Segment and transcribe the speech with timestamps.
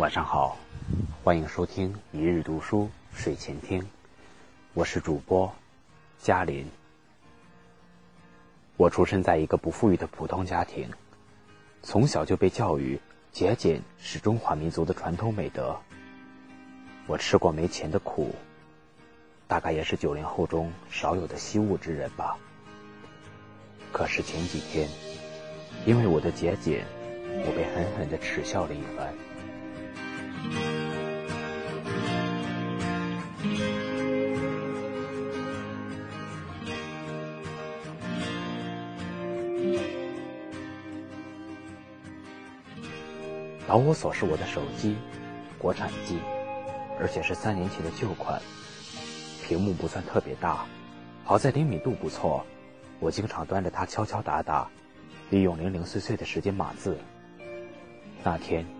[0.00, 0.56] 晚上好，
[1.22, 3.86] 欢迎收听一日读书睡前听，
[4.72, 5.54] 我是主播
[6.18, 6.66] 嘉林。
[8.78, 10.88] 我出生在一个不富裕的普通家庭，
[11.82, 12.98] 从小就被教育
[13.30, 15.78] 节俭是中华民族的传统美德。
[17.06, 18.34] 我吃过没钱的苦，
[19.46, 22.38] 大概也是九零后中少有的惜物之人吧。
[23.92, 24.88] 可是前几天，
[25.84, 26.86] 因为我的节俭，
[27.44, 29.12] 我被狠狠的耻笑了一番。
[43.66, 44.96] 导火索是我的手机，
[45.56, 46.18] 国产机，
[46.98, 48.42] 而且是三年前的旧款，
[49.46, 50.66] 屏幕不算特别大，
[51.24, 52.44] 好在灵敏度不错，
[52.98, 54.68] 我经常端着它敲敲打打，
[55.30, 56.98] 利用零零碎碎的时间码字。
[58.24, 58.79] 那天。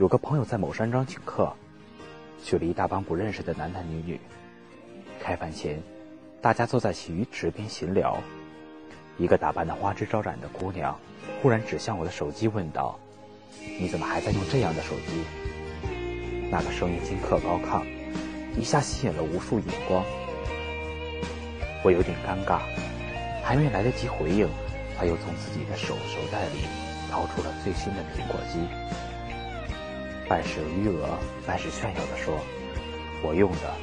[0.00, 1.54] 有个朋友在某山庄请客，
[2.42, 4.18] 去了一大帮不认识的男男女女。
[5.20, 5.78] 开饭前，
[6.40, 8.16] 大家坐在洗浴池边闲聊。
[9.18, 10.98] 一个打扮的花枝招展的姑娘，
[11.42, 12.98] 忽然指向我的手机问道
[13.78, 15.22] ：“你怎么还在用这样的手机？”
[16.50, 17.84] 那个声音尖刻高亢，
[18.58, 20.02] 一下吸引了无数眼光。
[21.84, 22.60] 我有点尴尬，
[23.44, 24.48] 还没来得及回应，
[24.96, 26.64] 他又从自己的手手袋里
[27.10, 28.60] 掏出了最新的苹果机。
[30.30, 32.38] 半是余额，半是炫耀的说
[33.20, 33.74] ：“我用的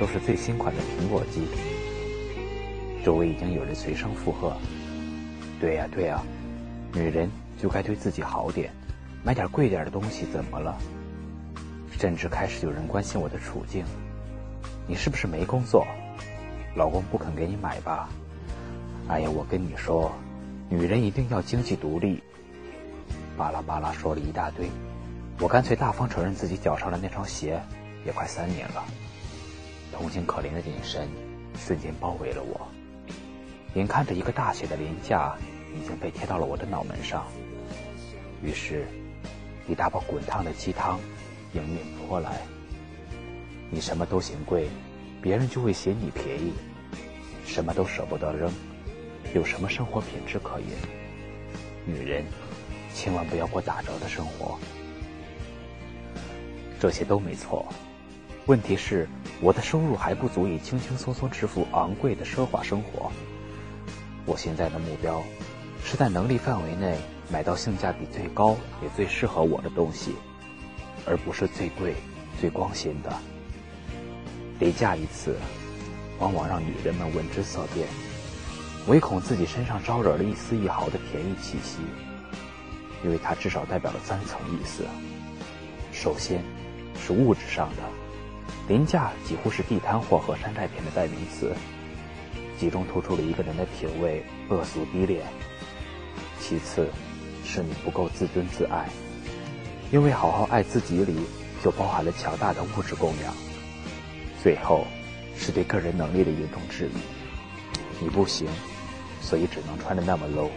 [0.00, 1.46] 都是最新款的苹果机。”
[3.06, 4.56] 周围已经有人随声附和
[5.62, 6.20] ：“对呀，对呀，
[6.92, 8.72] 女人就该对自己好点，
[9.22, 10.76] 买点贵点的东西怎么了？”
[11.96, 13.84] 甚至开始有人关心我的处境
[14.88, 15.86] ：“你是不是没工作？
[16.74, 18.08] 老公不肯给你买吧？”
[19.06, 20.10] 哎呀，我跟你说，
[20.68, 22.20] 女人一定要经济独立。
[23.36, 24.66] 巴拉巴拉说了一大堆。
[25.40, 27.60] 我干脆大方承认自己脚上的那双鞋
[28.06, 28.84] 也快三年了，
[29.92, 31.08] 同情可怜的眼神
[31.56, 32.68] 瞬间包围了我。
[33.74, 35.34] 眼看着一个大写的廉价
[35.74, 37.26] 已经被贴到了我的脑门上，
[38.42, 38.86] 于是，
[39.66, 41.00] 一大包滚烫的鸡汤
[41.54, 42.42] 迎面泼来。
[43.70, 44.68] 你什么都嫌贵，
[45.20, 46.52] 别人就会嫌你便宜；
[47.46, 48.52] 什么都舍不得扔，
[49.34, 50.68] 有什么生活品质可言？
[51.84, 52.24] 女人，
[52.94, 54.58] 千万不要过打折的生活。
[56.82, 57.64] 这些都没错，
[58.46, 59.08] 问题是
[59.40, 63.08] 我的收入还不足以轻轻松松支付昂贵的奢华生活。
[64.26, 65.22] 我现在的目标
[65.84, 66.98] 是在能力范围内
[67.30, 70.16] 买到性价比最高也最适合我的东西，
[71.06, 71.94] 而不是最贵、
[72.40, 73.16] 最光鲜的。
[74.58, 75.36] 廉价一次，
[76.18, 77.86] 往往让女人们闻之色变，
[78.88, 81.78] 唯恐自己身上招惹了一丝一毫的便宜气息，
[83.04, 84.84] 因为它至少代表了三层意思：
[85.92, 86.42] 首先。
[87.00, 87.82] 是物质上的，
[88.68, 91.52] 廉价几乎是地摊货和山寨品的代名词，
[92.58, 95.22] 集中突出了一个人的品味恶俗低劣。
[96.40, 96.88] 其次，
[97.44, 98.88] 是你不够自尊自爱，
[99.90, 101.16] 因为好好爱自己里
[101.62, 103.34] 就包含了强大的物质供养。
[104.42, 104.86] 最后，
[105.36, 108.48] 是对个人能力的严重质疑，你不行，
[109.20, 110.50] 所以只能穿的那么 low。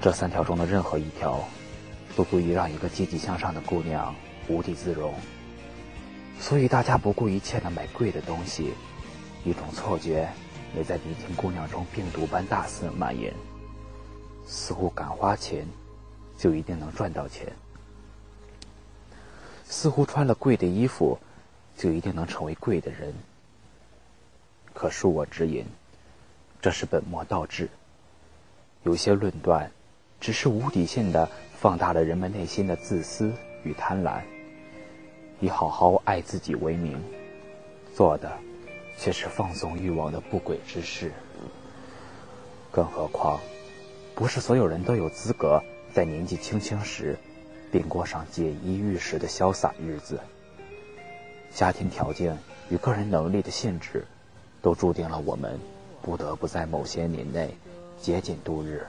[0.00, 1.40] 这三条中的任何一条，
[2.14, 4.14] 都足以让一个积极向上的姑娘。
[4.48, 5.14] 无地自容，
[6.40, 8.72] 所以大家不顾一切的买贵的东西，
[9.44, 10.28] 一种错觉
[10.74, 13.32] 也在年轻姑娘中病毒般大肆蔓延，
[14.46, 15.66] 似乎敢花钱
[16.36, 17.46] 就一定能赚到钱，
[19.64, 21.18] 似乎穿了贵的衣服
[21.76, 23.12] 就一定能成为贵的人。
[24.72, 25.66] 可恕我直言，
[26.62, 27.68] 这是本末倒置。
[28.84, 29.70] 有些论断
[30.20, 31.28] 只是无底线的
[31.58, 33.32] 放大了人们内心的自私
[33.64, 34.22] 与贪婪。
[35.40, 37.00] 以好好爱自己为名，
[37.94, 38.32] 做的
[38.96, 41.12] 却是放纵欲望的不轨之事。
[42.70, 43.40] 更何况，
[44.14, 45.62] 不是所有人都有资格
[45.94, 47.16] 在年纪轻轻时
[47.70, 50.20] 便过上锦衣玉食的潇洒日子。
[51.54, 52.36] 家庭条件
[52.68, 54.04] 与个人能力的限制，
[54.60, 55.58] 都注定了我们
[56.02, 57.56] 不得不在某些年内
[58.00, 58.86] 节俭度日，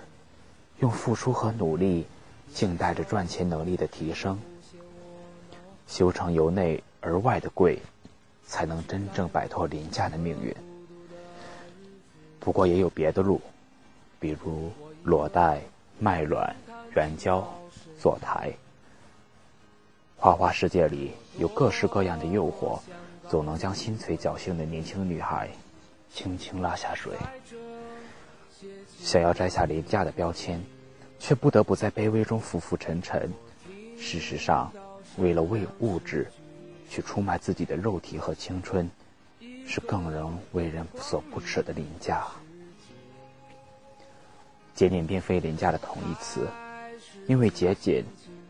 [0.80, 2.06] 用付出和努力
[2.54, 4.40] 静待着赚钱能力的提升。
[5.90, 7.80] 修成由内而外的贵，
[8.46, 10.56] 才能真正摆脱廉价的命运。
[12.40, 13.42] 不过也有别的路，
[14.20, 14.72] 比如
[15.04, 15.62] 裸贷、
[15.98, 16.56] 卖卵、
[16.96, 17.46] 援交、
[18.00, 18.54] 坐台。
[20.16, 22.80] 花花世界里有各式各样的诱惑，
[23.28, 25.50] 总能将心存侥幸的年轻女孩
[26.14, 27.14] 轻轻拉下水。
[29.00, 30.64] 想要摘下廉价的标签，
[31.18, 33.34] 却不得不在卑微中浮浮沉沉。
[33.98, 34.72] 事实上。
[35.18, 36.32] 为了为物质
[36.90, 38.90] 去出卖自己的肉体和青春，
[39.68, 42.26] 是更人为人所不耻的凌驾。
[44.74, 46.48] 节俭并非廉价的同义词，
[47.28, 48.04] 因为节俭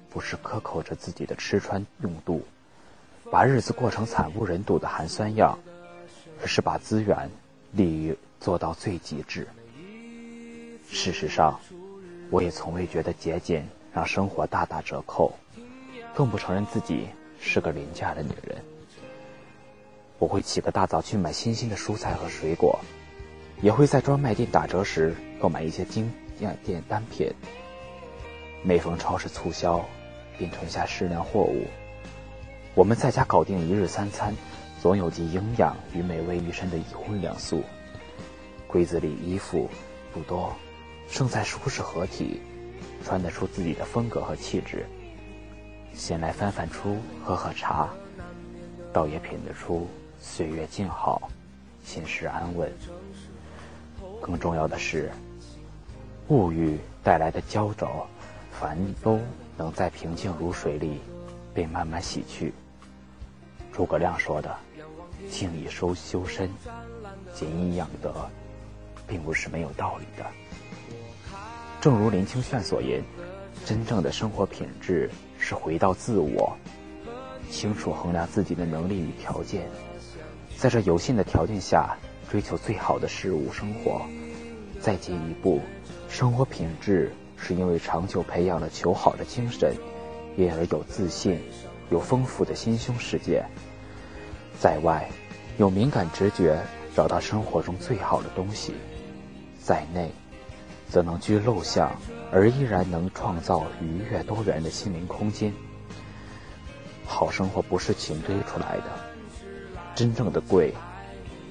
[0.09, 2.43] 不是克扣着自己的吃穿用度，
[3.31, 5.57] 把日子过成惨不忍睹的寒酸样，
[6.41, 7.29] 而是把资源
[7.71, 9.47] 利于做到最极致。
[10.87, 11.59] 事实上，
[12.29, 15.33] 我也从未觉得节俭让生活大打折扣，
[16.19, 17.07] 更不承认自己
[17.39, 18.61] 是个廉价的女人。
[20.17, 22.77] 我会起个大早去买新鲜的蔬菜和水果，
[23.61, 27.31] 也会在专卖店打折时购买一些精酿店单品。
[28.65, 29.79] 每逢超市促销，
[30.37, 31.65] 便囤下适量货物。
[32.75, 34.35] 我们在家搞定一日三餐，
[34.81, 37.63] 总有集营养与美味于身的一荤两素。
[38.67, 39.69] 柜子里衣服
[40.13, 40.53] 不多。
[41.07, 42.41] 胜在舒适合体，
[43.05, 44.85] 穿得出自己的风格和气质。
[45.93, 47.89] 闲来翻翻出，喝喝茶，
[48.93, 49.87] 倒也品得出
[50.19, 51.29] 岁月静好，
[51.83, 52.71] 心事安稳。
[54.21, 55.11] 更重要的是，
[56.27, 58.07] 物欲带来的焦灼、
[58.51, 59.19] 烦忧，
[59.57, 60.99] 能在平静如水里
[61.53, 62.53] 被慢慢洗去。
[63.71, 64.55] 诸葛亮说的
[65.29, 66.49] “静以收修身，
[67.33, 68.29] 俭以养德”，
[69.07, 70.25] 并不是没有道理的。
[71.79, 73.01] 正如林清炫所言，
[73.65, 76.57] 真正的生活品质是回到自我，
[77.51, 79.67] 清楚衡量自己的能力与条件，
[80.57, 81.95] 在这有限的条件下
[82.31, 84.01] 追求最好的事物生活。
[84.79, 85.61] 再进一步，
[86.09, 89.75] 生活品质是因为长久培养了求好的精神，
[90.37, 91.39] 因而有自信，
[91.91, 93.43] 有丰富的心胸世界。
[94.59, 95.09] 在外，
[95.57, 96.59] 有敏感直觉，
[96.95, 98.71] 找到生活中最好的东西；
[99.61, 100.09] 在内。
[100.89, 101.95] 则能居陋巷，
[102.31, 105.53] 而依然能创造愉悦多元的心灵空间。
[107.05, 108.85] 好生活不是勤堆出来的，
[109.95, 110.73] 真正的贵，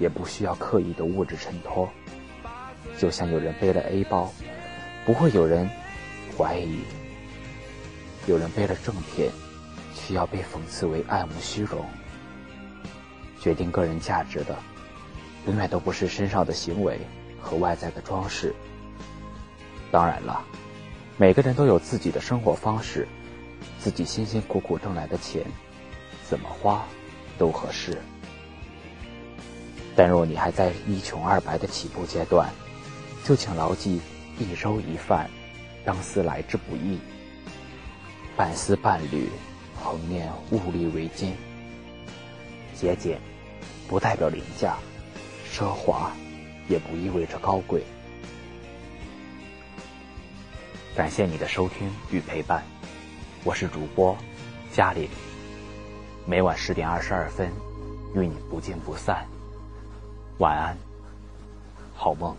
[0.00, 1.88] 也不需要刻意的物质衬托。
[2.96, 4.32] 就像有人背了 A 包，
[5.06, 5.70] 不会有人
[6.36, 6.80] 怀疑；
[8.26, 9.30] 有人背了正品，
[9.94, 11.84] 需要被讽刺为爱慕虚荣。
[13.40, 14.56] 决定个人价值的，
[15.46, 16.98] 永远都不是身上的行为
[17.40, 18.52] 和外在的装饰。
[19.90, 20.44] 当然了，
[21.16, 23.08] 每个人都有自己的生活方式，
[23.78, 25.42] 自己辛辛苦苦挣来的钱，
[26.28, 26.84] 怎么花
[27.38, 27.96] 都合适。
[29.96, 32.48] 但若你还在一穷二白的起步阶段，
[33.24, 34.00] 就请牢记
[34.38, 35.28] 一粥一饭，
[35.84, 36.98] 当思来之不易。
[38.36, 39.28] 半丝半缕，
[39.82, 41.32] 恒念物力维艰。
[42.74, 43.18] 节俭，
[43.88, 44.74] 不代表廉价；
[45.50, 46.12] 奢华，
[46.68, 47.82] 也不意味着高贵。
[50.98, 52.60] 感谢你的收听与陪伴，
[53.44, 54.18] 我是主播
[54.72, 55.08] 嘉玲。
[56.26, 57.52] 每晚十点二十二分，
[58.16, 59.24] 与你不见不散。
[60.38, 60.76] 晚安，
[61.94, 62.36] 好梦。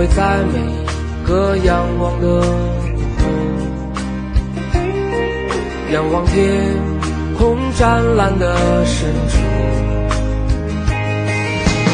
[0.00, 0.58] 会在每
[1.28, 2.40] 个仰望的午
[3.18, 3.22] 后，
[5.92, 6.40] 仰望天
[7.36, 9.36] 空湛蓝的深处，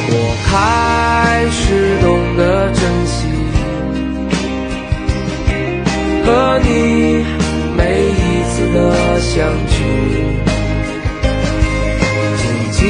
[0.09, 0.15] 我
[0.47, 3.27] 开始懂得珍惜
[6.25, 7.27] 和你。
[7.77, 8.15] 每一
[8.53, 9.75] 次的相聚，
[12.39, 12.85] 静静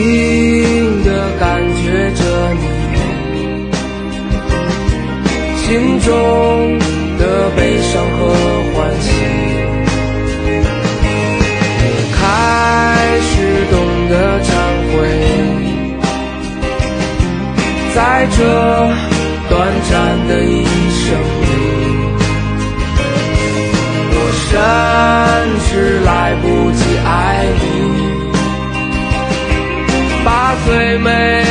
[6.06, 6.78] 中
[7.18, 8.18] 的悲伤和
[8.72, 9.10] 欢喜
[11.82, 11.84] 我
[12.14, 12.20] 开
[13.26, 13.34] 始
[13.72, 13.74] 懂
[14.08, 14.48] 得忏
[14.92, 14.94] 悔。
[17.92, 17.98] 在
[18.30, 18.38] 这
[19.48, 19.54] 短
[19.90, 19.92] 暂
[20.28, 21.04] 的一生
[21.42, 21.44] 里
[24.12, 24.48] 我甚
[25.66, 25.70] 至
[26.04, 26.08] 来
[26.40, 27.10] 不及爱
[27.58, 27.64] 你
[30.24, 30.28] 把
[30.66, 31.45] 最美